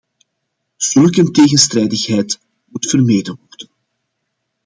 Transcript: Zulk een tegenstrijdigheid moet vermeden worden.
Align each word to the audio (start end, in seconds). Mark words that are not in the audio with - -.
Zulk 0.77 1.15
een 1.17 1.31
tegenstrijdigheid 1.31 2.39
moet 2.65 2.89
vermeden 2.89 3.39
worden. 3.45 3.69